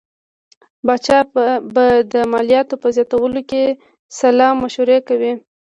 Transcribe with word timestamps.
پاچا 0.85 1.19
به 1.73 1.85
د 2.13 2.15
مالیاتو 2.31 2.75
په 2.81 2.87
زیاتولو 2.95 3.41
کې 3.49 3.63
سلا 4.17 4.49
مشورې 4.61 4.99
کوي. 5.07 5.31